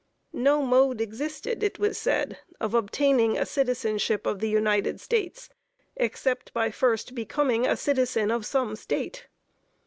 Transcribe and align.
No 0.33 0.63
mode 0.63 0.99
existed, 0.99 1.61
it 1.61 1.77
was 1.77 1.95
said, 1.95 2.39
of 2.59 2.73
obtaining 2.73 3.37
a 3.37 3.45
citizenship 3.45 4.25
of 4.25 4.39
the 4.39 4.49
United 4.49 4.99
States 4.99 5.47
except 5.95 6.51
by 6.55 6.71
first 6.71 7.13
becoming 7.13 7.67
a 7.67 7.77
citizen 7.77 8.31
of 8.31 8.43
some 8.43 8.75
State. 8.75 9.27